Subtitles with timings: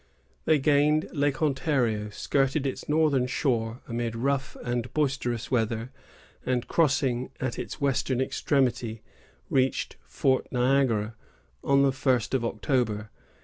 [0.45, 5.91] They gained Lake Ontario, skirted its northern shore, amid rough and boisterous weather,
[6.43, 9.03] and crossing at its western extremity,
[9.51, 11.13] reached Fort Niagara
[11.63, 13.11] on the first of October.